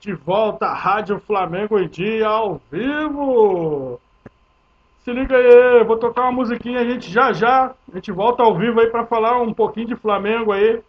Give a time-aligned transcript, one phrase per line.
[0.00, 3.98] De volta à Rádio Flamengo em Dia ao vivo.
[5.04, 8.56] Se liga aí, vou tocar uma musiquinha, a gente já já, a gente volta ao
[8.56, 10.82] vivo aí para falar um pouquinho de Flamengo aí.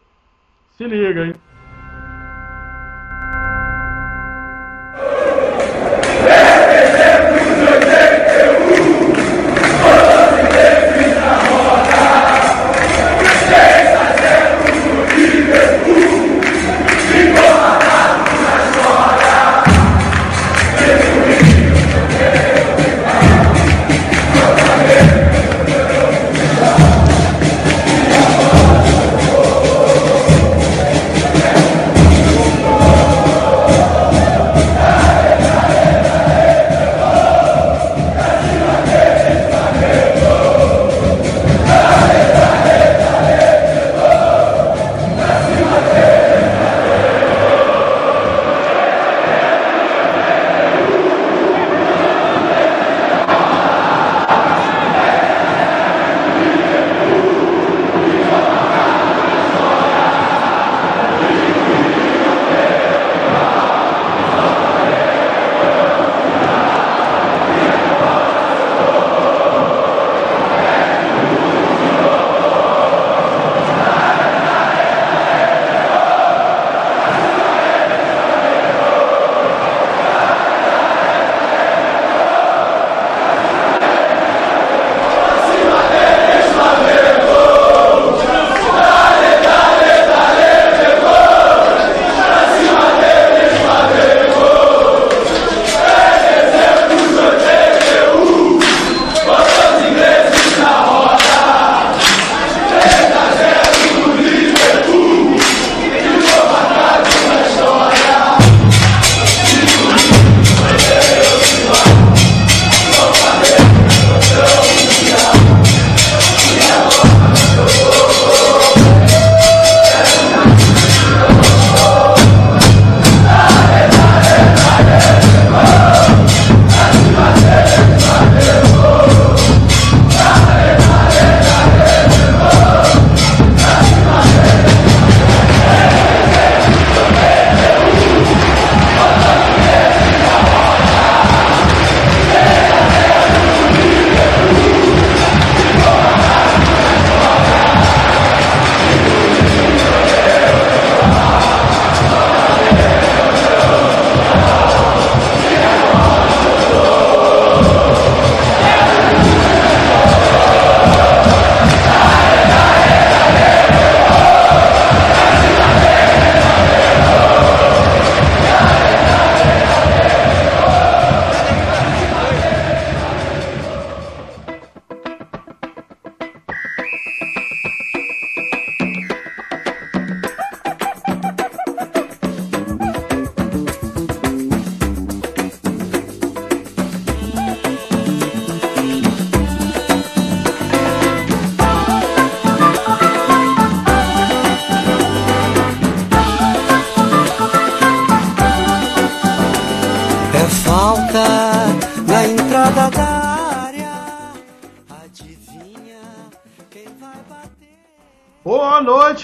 [0.72, 1.34] Se liga, hein?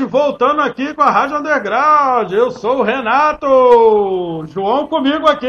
[0.06, 2.32] Voltando aqui com a Rádio Underground.
[2.32, 4.46] Eu sou o Renato.
[4.48, 5.48] João comigo aqui.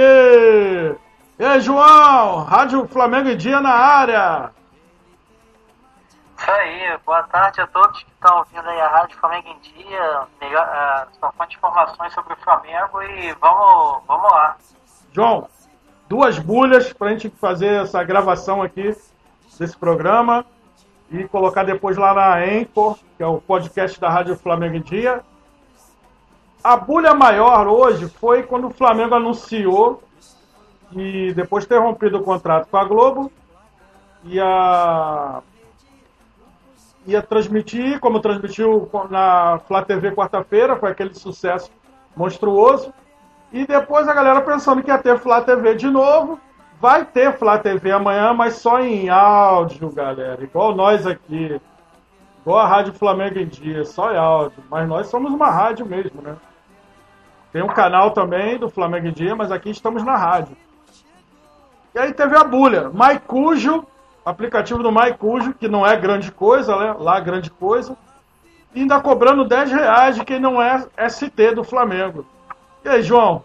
[1.38, 2.44] E aí, João?
[2.44, 4.50] Rádio Flamengo em Dia na área.
[6.38, 10.22] Isso aí, boa tarde a todos que estão ouvindo aí a Rádio Flamengo em Dia.
[10.40, 14.56] Melhor, uh, fonte de informações sobre o Flamengo e vamos, vamos lá.
[15.12, 15.48] João,
[16.08, 18.96] duas bulhas para a gente fazer essa gravação aqui
[19.58, 20.46] desse programa
[21.10, 25.22] e colocar depois lá na Anchor, que é o podcast da Rádio Flamengo em Dia.
[26.62, 30.02] A bulha maior hoje foi quando o Flamengo anunciou
[30.90, 33.30] que depois de ter rompido o contrato com a Globo,
[34.24, 35.42] ia,
[37.06, 41.70] ia transmitir, como transmitiu na Flá TV quarta-feira, foi aquele sucesso
[42.16, 42.92] monstruoso.
[43.52, 46.38] E depois a galera pensando que ia ter Flá TV de novo,
[46.80, 50.42] Vai ter Flá TV amanhã, mas só em áudio, galera.
[50.42, 51.60] Igual nós aqui.
[52.40, 54.64] Igual a Rádio Flamengo em Dia, só em áudio.
[54.70, 56.36] Mas nós somos uma rádio mesmo, né?
[57.52, 60.56] Tem um canal também do Flamengo em Dia, mas aqui estamos na rádio.
[61.94, 62.88] E aí teve a bulha.
[62.88, 63.84] Maicujo,
[64.24, 66.94] aplicativo do Maicujo, que não é grande coisa, né?
[66.98, 67.94] Lá grande coisa.
[68.74, 72.24] E ainda cobrando 10 reais de quem não é ST do Flamengo.
[72.82, 73.42] E aí, João?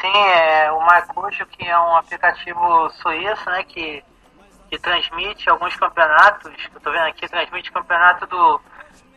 [0.00, 4.04] Sim, é o Marcujo, que é um aplicativo suíço, né, que,
[4.70, 8.60] que transmite alguns campeonatos, que eu tô vendo aqui, transmite campeonato do,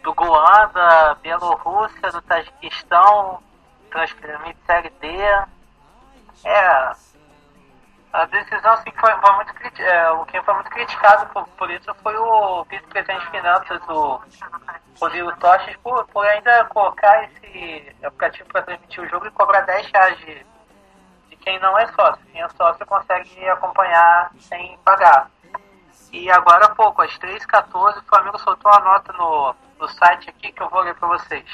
[0.01, 3.43] do Goan, da Bielorrússia, do Tajiquistão,
[3.91, 5.07] transmite Série D.
[6.45, 6.91] É,
[8.13, 12.17] a decisão assim, foi, foi muito é, que foi muito criticado por, por isso foi
[12.17, 14.19] o vice-presidente de finanças, o
[14.99, 19.91] Rodrigo Toches, por, por ainda colocar esse aplicativo para transmitir o jogo e cobrar 10
[19.91, 20.50] reais de
[21.41, 22.25] quem não é sócio.
[22.31, 25.29] Quem é sócio consegue acompanhar sem pagar.
[26.11, 30.51] E agora há pouco, às 3h14, o Flamengo soltou uma nota no, no site aqui
[30.51, 31.45] que eu vou ler para vocês.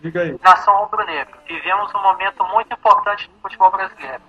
[0.00, 0.38] Diga aí.
[0.42, 1.38] Nação Rubro-Negro.
[1.46, 4.22] Vivemos um momento muito importante no futebol brasileiro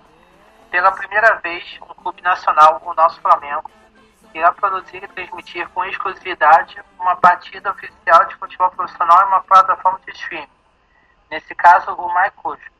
[0.70, 3.70] pela primeira vez, um clube nacional, o nosso Flamengo,
[4.34, 9.98] irá produzir e transmitir com exclusividade uma partida oficial de futebol profissional em uma plataforma
[10.04, 10.48] de streaming,
[11.30, 12.75] nesse caso o MyCujo.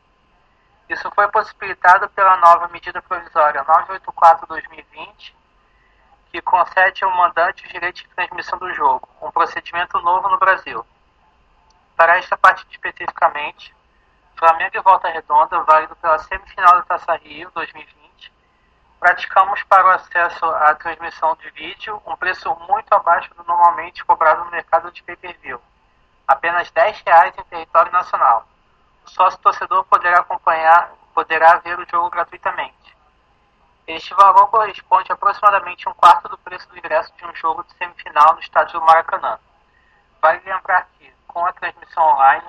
[0.89, 5.35] Isso foi possibilitado pela nova medida provisória 984-2020,
[6.31, 10.87] que concede ao mandante o direito de transmissão do jogo, um procedimento novo no Brasil.
[11.97, 13.75] Para esta partida especificamente,
[14.37, 18.33] Flamengo e Volta Redonda, válido pela semifinal da Taça Rio 2020.
[19.01, 24.45] Praticamos para o acesso à transmissão de vídeo um preço muito abaixo do normalmente cobrado
[24.45, 25.61] no mercado de pay-per-view,
[26.29, 28.47] apenas R$ reais em território nacional.
[29.07, 32.97] O sócio torcedor poderá acompanhar, poderá ver o jogo gratuitamente.
[33.87, 37.73] Este valor corresponde a aproximadamente um quarto do preço do ingresso de um jogo de
[37.75, 39.39] semifinal no estádio do Maracanã.
[40.21, 42.45] Vale lembrar que, com a transmissão online,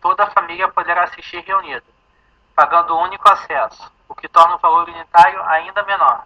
[0.00, 1.84] toda a família poderá assistir reunida,
[2.54, 6.24] pagando o único acesso, o que torna o valor unitário ainda menor.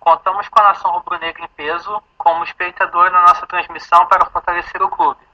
[0.00, 4.90] Contamos com a nação rubro-negra em peso como espectador na nossa transmissão para fortalecer o
[4.90, 5.25] clube,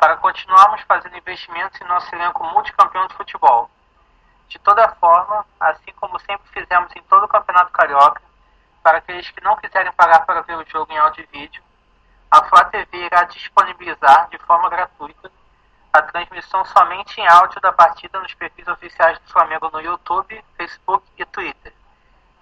[0.00, 3.70] para continuarmos fazendo investimentos em nosso elenco multicampeão de futebol.
[4.48, 8.22] De toda forma, assim como sempre fizemos em todo o Campeonato Carioca,
[8.82, 11.62] para aqueles que não quiserem pagar para ver o jogo em áudio e vídeo,
[12.30, 15.30] a Flá TV irá disponibilizar de forma gratuita
[15.92, 21.04] a transmissão somente em áudio da partida nos perfis oficiais do Flamengo no YouTube, Facebook
[21.18, 21.74] e Twitter.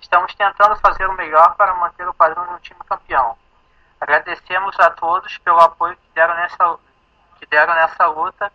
[0.01, 3.37] Estamos tentando fazer o melhor para manter o padrão de um time campeão.
[4.01, 6.79] Agradecemos a todos pelo apoio que deram nessa,
[7.39, 8.53] que deram nessa luta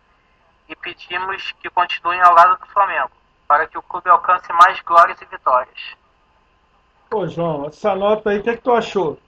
[0.68, 3.12] e pedimos que continuem ao lado do Flamengo,
[3.48, 5.96] para que o clube alcance mais glórias e vitórias.
[7.10, 9.20] Pô, João, essa nota aí, o que, é que tu achou?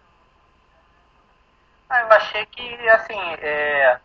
[1.90, 4.00] Ah, eu achei que, assim, é,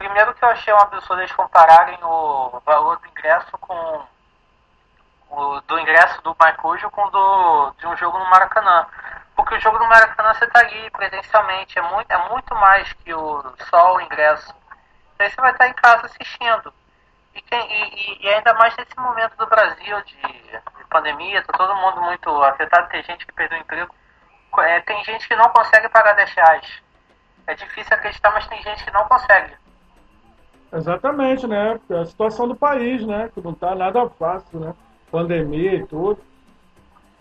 [0.00, 4.02] Primeiro que eu achei um absurdo eles compararem o valor do ingresso com
[5.28, 8.86] o do ingresso do Marcujo com do de um jogo no Maracanã.
[9.36, 13.12] Porque o jogo no Maracanã você está ali presencialmente, é muito, é muito mais que
[13.12, 14.54] o só o ingresso.
[15.20, 16.72] Aí você vai estar em casa assistindo.
[17.34, 21.76] E, quem, e, e, ainda mais nesse momento do Brasil de, de pandemia, tá todo
[21.76, 23.94] mundo muito afetado, tem gente que perdeu o emprego.
[24.58, 26.82] É, tem gente que não consegue pagar 10 reais.
[27.46, 29.54] É difícil acreditar, mas tem gente que não consegue.
[30.72, 31.80] Exatamente, né?
[31.90, 33.30] É a situação do país, né?
[33.32, 34.74] Que não tá nada fácil, né?
[35.10, 36.20] Pandemia e tudo.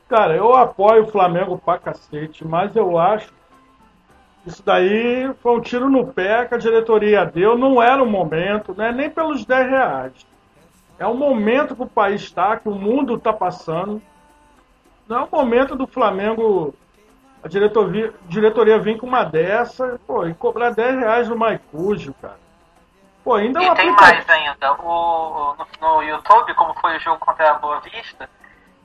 [0.07, 3.31] Cara, eu apoio o Flamengo pra cacete, mas eu acho
[4.49, 7.57] isso daí foi um tiro no pé que a diretoria deu.
[7.57, 8.91] Não era o momento, né?
[8.91, 10.27] Nem pelos 10 reais.
[10.97, 14.01] É o momento que o país está, que o mundo está passando.
[15.07, 16.73] Não é o momento do Flamengo,
[17.43, 22.39] a diretoria, diretoria vir com uma dessa, pô, e cobrar 10 reais no Maicujo, cara.
[23.23, 24.73] Pô, ainda é e tem mais ainda.
[24.73, 28.29] O, no, no, YouTube, como foi o jogo contra a Boa Vista,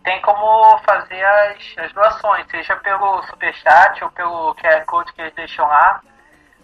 [0.05, 5.35] tem como fazer as, as doações, seja pelo Superchat ou pelo QR Code que eles
[5.35, 6.01] deixam lá.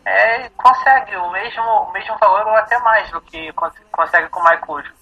[0.04, 3.52] É, consegue o mesmo, o mesmo valor ou até mais do que
[3.90, 4.92] consegue com o MyCujo.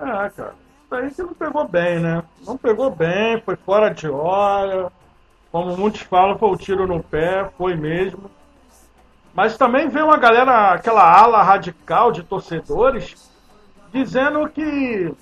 [0.00, 0.54] É, cara.
[0.84, 2.22] Isso aí que não pegou bem, né?
[2.46, 4.90] Não pegou bem, foi fora de hora.
[5.52, 8.30] Como muitos falam, foi o um tiro no pé, foi mesmo.
[9.34, 13.30] Mas também veio uma galera, aquela ala radical de torcedores,
[13.92, 15.14] dizendo que.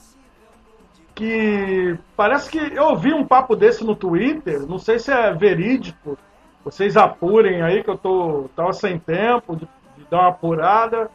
[1.17, 1.99] Que.
[2.17, 6.17] Parece que eu ouvi um papo desse no Twitter, não sei se é verídico,
[6.65, 11.11] vocês apurem aí que eu tô tava sem tempo de, de dar uma apurada.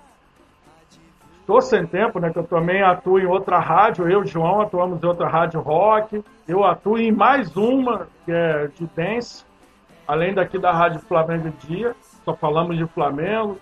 [1.39, 2.31] Estou sem tempo, né?
[2.31, 5.59] Que eu também atuo em outra rádio, eu e o João atuamos em outra rádio
[5.59, 6.23] rock.
[6.47, 9.45] Eu atuo em mais uma, que é de dance,
[10.07, 13.57] além daqui da Rádio Flamengo Dia só falamos de Flamengo,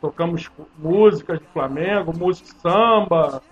[0.00, 3.42] tocamos músicas de Flamengo, música samba,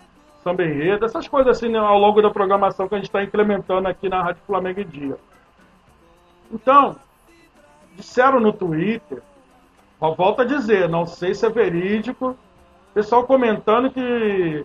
[0.49, 3.87] samba enredo, essas coisas assim né, ao longo da programação que a gente está implementando
[3.87, 5.17] aqui na Rádio Flamengo em Dia.
[6.51, 6.97] Então,
[7.95, 9.23] disseram no Twitter,
[10.01, 12.37] volta a dizer, não sei se é verídico,
[12.95, 14.65] pessoal comentando que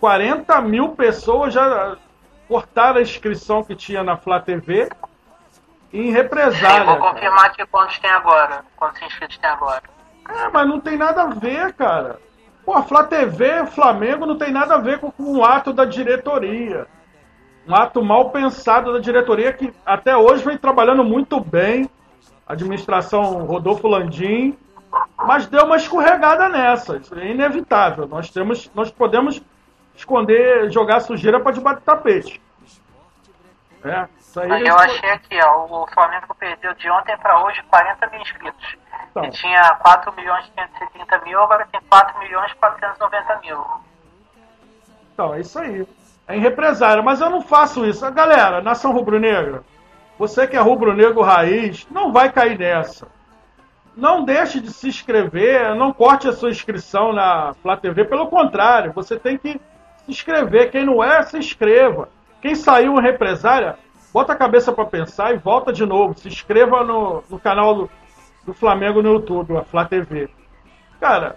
[0.00, 1.96] 40 mil pessoas já
[2.48, 4.88] cortaram a inscrição que tinha na Flá TV
[5.92, 6.80] em represália.
[6.80, 8.64] Sim, vou confirmar aqui quantos tem agora.
[8.76, 9.82] Quantos inscritos tem agora.
[10.28, 12.18] É, mas não tem nada a ver, cara.
[12.64, 15.84] Pô, a Flá TV, Flamengo, não tem nada a ver com, com um ato da
[15.84, 16.86] diretoria.
[17.66, 21.88] Um ato mal pensado da diretoria que até hoje vem trabalhando muito bem.
[22.46, 24.56] Administração Rodolfo Landim.
[25.16, 26.96] Mas deu uma escorregada nessa.
[26.98, 28.06] Isso é inevitável.
[28.06, 29.42] Nós, temos, nós podemos
[29.94, 32.40] esconder, jogar sujeira para do tapete.
[33.84, 38.06] É, isso aí eu achei aqui, ó, o Flamengo perdeu de ontem para hoje 40
[38.10, 38.76] mil inscritos.
[39.10, 39.28] Então.
[39.30, 43.64] Tinha 4 milhões 530 mil, agora tem 4 milhões 490 mil.
[45.12, 45.86] Então, é isso aí.
[46.26, 48.08] É em represário, mas eu não faço isso.
[48.12, 49.62] Galera, nação rubro-negra,
[50.18, 53.08] você que é rubro-negro raiz, não vai cair nessa.
[53.94, 58.92] Não deixe de se inscrever, não corte a sua inscrição na Flá TV, pelo contrário,
[58.92, 60.70] você tem que se inscrever.
[60.70, 62.08] Quem não é, se inscreva.
[62.42, 63.78] Quem saiu represária,
[64.12, 66.18] bota a cabeça para pensar e volta de novo.
[66.18, 67.90] Se inscreva no, no canal do,
[68.44, 70.28] do Flamengo no YouTube, a Flá TV.
[71.00, 71.36] Cara,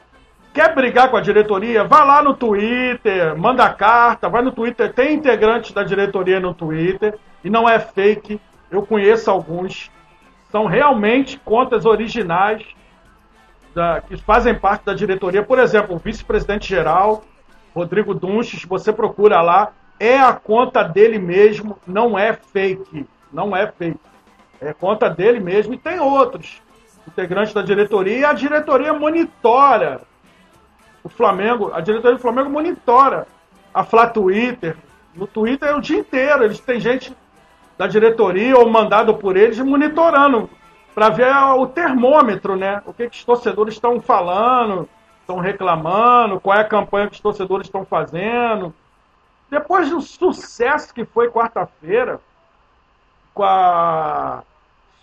[0.52, 1.84] quer brigar com a diretoria?
[1.84, 4.92] Vá lá no Twitter, manda carta, vai no Twitter.
[4.92, 8.42] Tem integrantes da diretoria no Twitter e não é fake.
[8.72, 9.92] Eu conheço alguns.
[10.50, 12.66] São realmente contas originais
[13.76, 15.44] da, que fazem parte da diretoria.
[15.44, 17.24] Por exemplo, o vice-presidente geral,
[17.76, 23.06] Rodrigo Dunches, você procura lá, é a conta dele mesmo, não é fake.
[23.32, 24.00] Não é fake.
[24.62, 26.62] É conta dele mesmo e tem outros
[27.08, 30.02] integrantes da diretoria e a diretoria monitora
[31.04, 33.28] o Flamengo, a diretoria do Flamengo monitora
[33.72, 34.76] a Flá Twitter.
[35.14, 37.16] No Twitter é o dia inteiro, eles têm gente
[37.78, 40.50] da diretoria ou mandado por eles monitorando
[40.96, 42.82] para ver o termômetro, né?
[42.86, 47.20] O que, que os torcedores estão falando, estão reclamando, qual é a campanha que os
[47.20, 48.74] torcedores estão fazendo.
[49.50, 52.20] Depois do sucesso que foi quarta-feira,
[53.34, 54.44] com a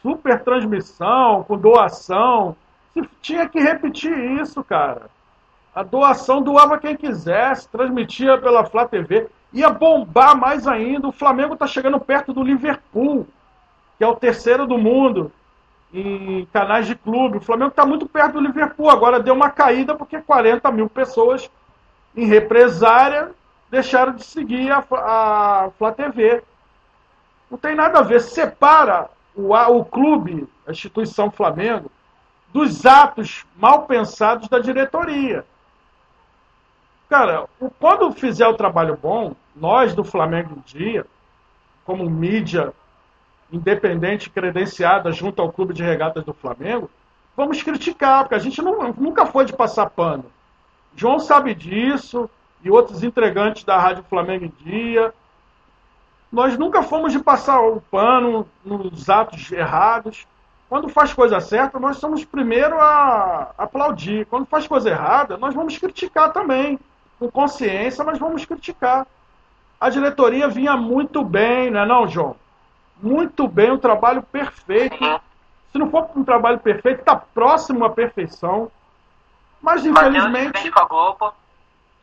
[0.01, 2.57] super transmissão, com doação,
[3.21, 5.03] tinha que repetir isso, cara.
[5.75, 9.29] A doação doava quem quisesse, transmitia pela Flá TV.
[9.53, 11.09] Ia bombar mais ainda.
[11.09, 13.27] O Flamengo está chegando perto do Liverpool,
[13.97, 15.33] que é o terceiro do mundo
[15.93, 17.39] em canais de clube.
[17.39, 18.91] O Flamengo está muito perto do Liverpool.
[18.91, 21.51] Agora deu uma caída porque 40 mil pessoas
[22.15, 23.31] em represária
[23.73, 26.43] deixaram de seguir a, a Flá TV.
[27.51, 28.21] Não tem nada a ver.
[28.21, 31.91] Separa o, o clube, a instituição Flamengo,
[32.53, 35.47] dos atos mal pensados da diretoria.
[37.09, 37.49] Cara,
[37.81, 41.07] quando fizer o trabalho bom, nós do Flamengo em Dia,
[41.83, 42.75] como mídia
[43.51, 46.91] independente credenciada junto ao Clube de Regatas do Flamengo,
[47.35, 50.27] vamos criticar, porque a gente não, nunca foi de passar pano.
[50.95, 52.31] João sabe disso,
[52.65, 55.13] e outros entregantes da Rádio Flamengo em Dia.
[56.31, 60.27] Nós nunca fomos de passar o pano nos atos errados.
[60.69, 64.25] Quando faz coisa certa, nós somos primeiro a aplaudir.
[64.27, 66.79] Quando faz coisa errada, nós vamos criticar também.
[67.19, 69.07] Com consciência, mas vamos criticar.
[69.79, 72.37] A diretoria vinha muito bem, não é não, João?
[73.03, 74.97] Muito bem, um trabalho perfeito.
[75.71, 78.71] Se não for um trabalho perfeito, está próximo à perfeição.
[79.61, 80.71] Mas infelizmente.
[80.71, 81.35] Com a Globo.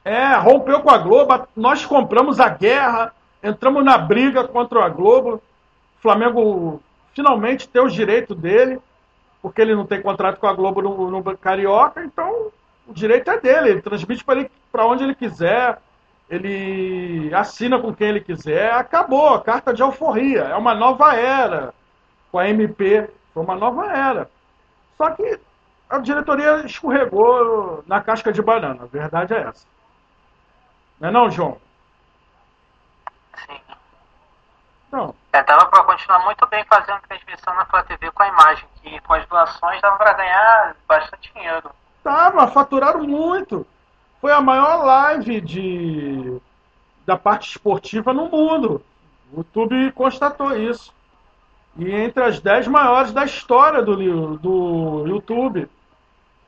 [0.10, 1.48] É, rompeu com a Globo.
[1.56, 3.14] Nós compramos a guerra,
[3.44, 5.36] entramos na briga contra a Globo.
[5.36, 6.82] O Flamengo
[7.14, 8.80] finalmente tem os direitos dele,
[9.40, 12.48] porque ele não tem contrato com a Globo no, no Carioca, então
[12.88, 13.70] o direito é dele.
[13.70, 14.26] Ele transmite
[14.72, 15.78] para onde ele quiser,
[16.28, 18.74] ele assina com quem ele quiser.
[18.74, 20.42] Acabou, a carta de alforria.
[20.42, 21.72] É uma nova era
[22.32, 23.08] com a MP.
[23.32, 24.28] Foi uma nova era.
[24.98, 25.40] Só que
[25.88, 28.86] a diretoria escorregou na casca de banana.
[28.86, 29.70] A verdade é essa.
[31.00, 31.58] Não é não, João?
[33.46, 33.60] Sim.
[34.92, 35.16] Não.
[35.32, 39.00] É, dava para continuar muito bem fazendo transmissão na Flá TV com a imagem, que
[39.02, 41.72] com as doações dava para ganhar bastante dinheiro.
[42.04, 43.66] Tava, faturaram muito.
[44.20, 46.42] Foi a maior live de,
[47.06, 48.84] da parte esportiva no mundo.
[49.32, 50.94] O YouTube constatou isso.
[51.78, 55.70] E entre as 10 maiores da história do, do YouTube.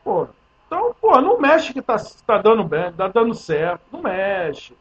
[0.03, 0.27] Pô,
[0.72, 3.82] então, pô, não mexe que tá, tá dando bem, tá dando certo.
[3.92, 4.74] Não mexe.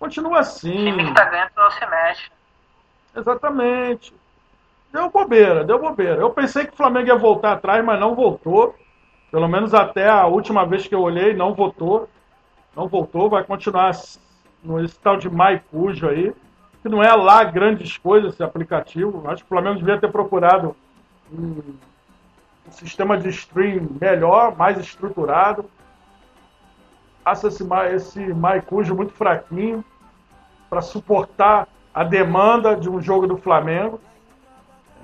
[0.00, 0.72] Continua assim.
[0.72, 2.30] O time que tá ganhando não se mexe.
[3.14, 4.14] Exatamente.
[4.90, 6.22] Deu bobeira, deu bobeira.
[6.22, 8.74] Eu pensei que o Flamengo ia voltar atrás, mas não voltou.
[9.30, 12.08] Pelo menos até a última vez que eu olhei, não voltou.
[12.74, 13.90] Não voltou, vai continuar
[14.64, 16.34] nesse tal de MyCujo aí.
[16.80, 19.28] Que não é lá grandes coisas esse aplicativo.
[19.28, 20.74] Acho que o Flamengo devia ter procurado
[21.30, 21.74] um
[22.66, 25.64] um sistema de stream melhor, mais estruturado.
[27.24, 29.84] acho esse, esse Maicujo muito fraquinho
[30.68, 34.00] para suportar a demanda de um jogo do Flamengo.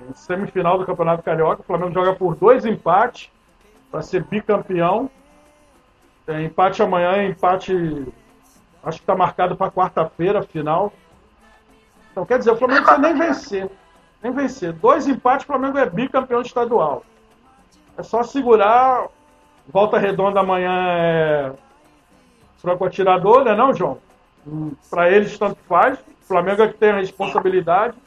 [0.09, 3.31] Em semifinal do Campeonato Carioca, o Flamengo joga por dois empates
[3.89, 5.09] para ser bicampeão.
[6.27, 7.73] É, empate amanhã, empate.
[8.83, 10.91] Acho que está marcado para quarta-feira, final.
[12.11, 13.69] Então, quer dizer, o Flamengo não precisa nem vencer.
[14.21, 14.73] Nem vencer.
[14.73, 17.03] Dois empates, o Flamengo é bicampeão estadual.
[17.97, 19.07] É só segurar.
[19.67, 21.53] Volta redonda amanhã é
[22.57, 23.97] franco atirador, né, não, João?
[24.89, 25.99] Para eles, tanto faz.
[25.99, 27.97] O Flamengo é que tem a responsabilidade.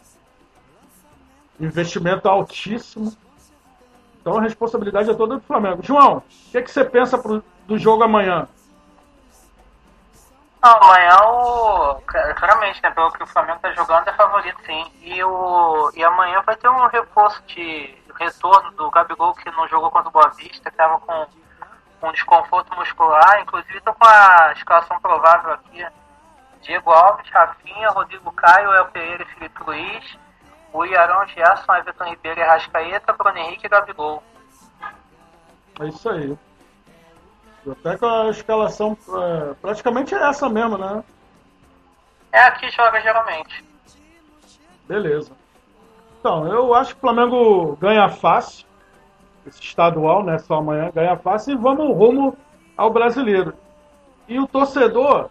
[1.61, 3.15] Investimento altíssimo.
[4.21, 5.83] Então a responsabilidade é toda do Flamengo.
[5.83, 8.49] João, o que, é que você pensa pro, do jogo amanhã?
[10.63, 12.01] amanhã, o,
[12.35, 14.85] claramente, né, pelo que o Flamengo está jogando, é favorito sim.
[15.03, 19.91] E, o, e amanhã vai ter um reforço de retorno do Gabigol, que não jogou
[19.91, 21.27] contra o Boa Vista, que estava com
[22.03, 23.41] um desconforto muscular.
[23.43, 25.87] Inclusive, estou com a escalação provável aqui.
[26.63, 30.19] Diego Alves, Rafinha, Rodrigo Caio, El Pereira e Felipe Luiz,
[30.73, 34.23] o Iarão Gerson, Everton Ribeiro e Rascaeta, Bruno Henrique e Gabigol.
[35.81, 36.37] É isso aí.
[37.71, 41.05] Até com a escalação é, praticamente é essa mesmo, né?
[42.33, 43.65] É aqui joga geralmente.
[44.87, 45.33] Beleza.
[46.27, 48.67] Então, eu acho que o Flamengo ganha fácil.
[49.47, 50.39] Esse estadual, né?
[50.41, 52.37] Só amanhã ganha fácil e vamos rumo
[52.77, 53.55] ao brasileiro.
[54.27, 55.31] E o torcedor,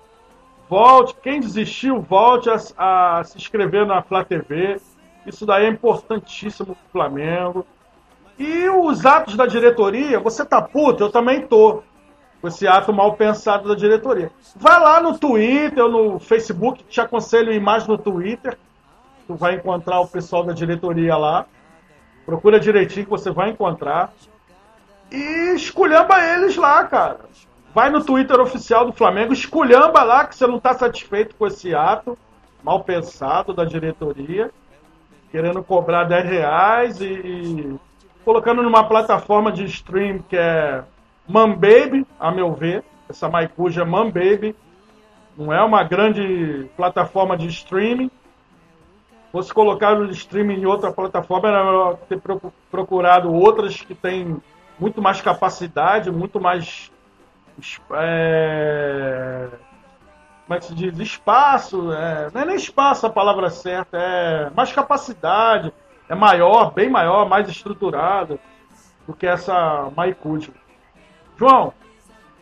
[0.70, 4.80] volte, quem desistiu, volte a, a se inscrever na Flá TV.
[5.26, 7.68] Isso daí é importantíssimo pro Flamengo.
[8.40, 11.84] E os atos da diretoria, você tá puto, eu também tô
[12.42, 14.32] com esse ato mal pensado da diretoria.
[14.56, 18.58] Vai lá no Twitter no Facebook, te aconselho mais no Twitter.
[19.28, 21.46] Tu vai encontrar o pessoal da diretoria lá.
[22.26, 24.14] Procura direitinho que você vai encontrar.
[25.12, 27.20] E esculhamba eles lá, cara.
[27.74, 31.76] Vai no Twitter oficial do Flamengo, esculhamba lá que você não está satisfeito com esse
[31.76, 32.18] ato
[32.64, 34.50] mal pensado da diretoria,
[35.30, 37.80] querendo cobrar 10 reais e, e
[38.24, 40.84] colocando numa plataforma de stream que é
[41.28, 42.84] Man Baby, a meu ver.
[43.08, 44.56] Essa Maicuja é Man Baby.
[45.38, 48.10] Não é uma grande plataforma de streaming.
[49.36, 52.22] Fosse colocar o streaming em outra plataforma, era melhor ter
[52.72, 54.42] procurado outras que têm
[54.80, 56.90] muito mais capacidade, muito mais.
[57.96, 59.50] É,
[60.46, 60.98] como é que se diz?
[61.00, 61.92] Espaço.
[61.92, 65.74] É, não é nem espaço a palavra certa, é mais capacidade.
[66.08, 68.40] É maior, bem maior, mais estruturado
[69.06, 70.54] do que essa Maicuja.
[71.36, 71.74] João,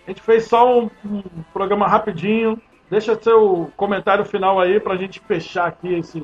[0.06, 2.62] a gente fez só um, um, programa rapidinho.
[2.88, 6.24] Deixa seu comentário final aí para a gente fechar aqui esse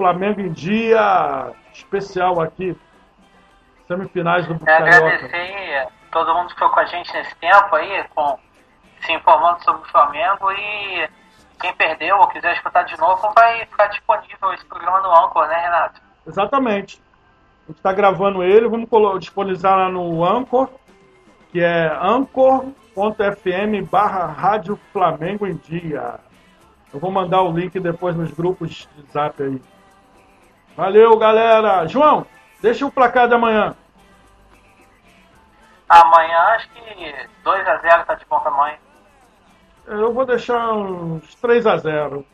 [0.00, 2.74] Flamengo em dia especial aqui.
[3.86, 8.38] Semifinais do é, Agradecer todo mundo que foi com a gente nesse tempo aí, com,
[9.04, 11.06] se informando sobre o Flamengo e
[11.60, 15.56] quem perdeu ou quiser escutar de novo vai ficar disponível esse programa no Anchor, né,
[15.56, 16.00] Renato?
[16.26, 17.02] Exatamente.
[17.64, 18.88] A gente está gravando ele, vamos
[19.20, 20.70] disponibilizar lá no Anchor
[21.52, 22.74] que é anchor.fm
[23.90, 26.20] barra Rádio Flamengo em Dia.
[26.90, 29.60] Eu vou mandar o link depois nos grupos de zap aí.
[30.76, 31.86] Valeu, galera.
[31.86, 32.26] João,
[32.60, 33.74] deixa o placar de amanhã.
[35.88, 36.80] Amanhã acho que
[37.44, 38.78] 2x0 tá de bom tamanho.
[39.86, 42.24] Eu vou deixar uns 3x0.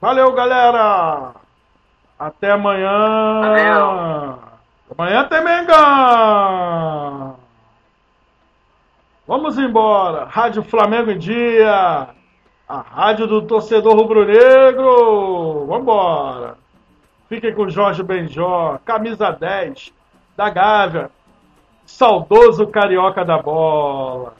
[0.00, 1.34] Valeu, galera.
[2.18, 3.40] Até amanhã.
[3.42, 4.38] Valeu.
[4.96, 7.36] Amanhã tem Mengão.
[9.26, 10.24] Vamos embora.
[10.24, 12.08] Rádio Flamengo em Dia.
[12.68, 15.66] A rádio do torcedor rubro-negro.
[15.66, 16.56] Vamos embora.
[17.28, 19.92] Fiquem com Jorge Benjó, camisa 10
[20.36, 21.10] da Gávea.
[21.84, 24.34] Saudoso carioca da bola.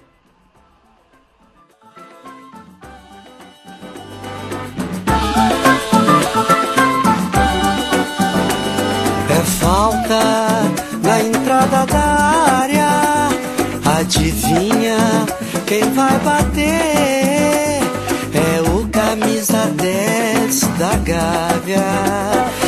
[9.31, 10.21] É falta
[11.03, 12.17] na entrada da
[13.99, 14.97] Adivinha
[15.67, 17.81] quem vai bater?
[18.35, 22.66] É o camisa 10 da Gávea.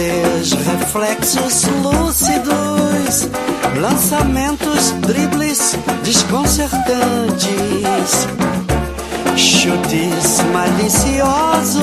[0.00, 3.28] Reflexos lúcidos
[3.78, 8.26] lançamentos, dribles desconcertantes,
[9.36, 11.82] chutes maliciosos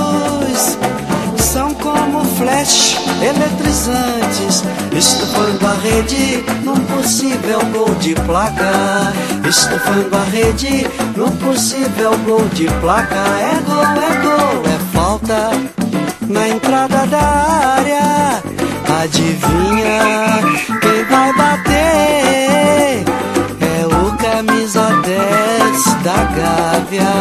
[1.38, 9.14] são como flash eletrizantes, estufando a rede num possível gol de placa.
[9.48, 13.16] Estufando a rede num possível gol de placa.
[13.16, 15.52] É gol, é gol, é falta
[16.30, 18.44] na entrada da área.
[19.02, 20.00] Adivinha
[20.82, 23.04] quem vai bater?
[23.62, 27.14] É o camisa 10 da Gávea.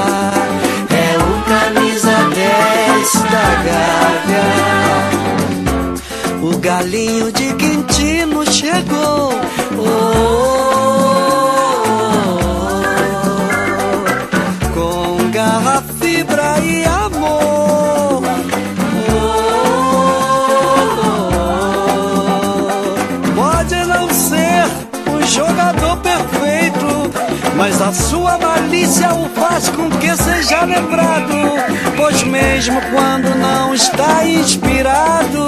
[0.90, 4.46] É o camisa 10 da Gávea.
[6.42, 8.95] O galinho de Quintino chegou.
[27.86, 31.36] A sua malícia o faz com que seja lembrado.
[31.96, 35.46] Pois mesmo quando não está inspirado,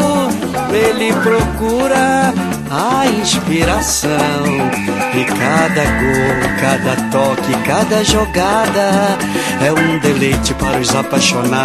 [0.72, 2.32] ele procura
[2.70, 4.10] a inspiração.
[5.14, 9.18] E cada gol, cada toque, cada jogada
[9.60, 11.58] é um deleite para os apaixonados.